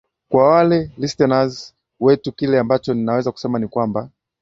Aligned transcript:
kwa 0.31 0.47
wale 0.49 0.91
listeners 0.97 1.75
wetu 1.99 2.31
kile 2.31 2.59
ambacho 2.59 2.93
ninaweza 2.93 3.31
kusema 3.31 3.59
ni 3.59 3.67
kwamba 3.67 4.09